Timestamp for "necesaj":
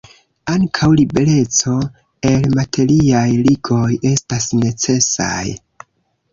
4.65-5.41